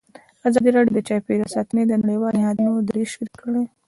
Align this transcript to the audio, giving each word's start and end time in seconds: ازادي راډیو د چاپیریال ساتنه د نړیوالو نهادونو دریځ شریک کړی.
ازادي 0.47 0.69
راډیو 0.75 0.95
د 0.97 0.99
چاپیریال 1.09 1.49
ساتنه 1.55 1.81
د 1.87 1.93
نړیوالو 2.03 2.37
نهادونو 2.41 2.71
دریځ 2.87 3.07
شریک 3.13 3.33
کړی. 3.41 3.63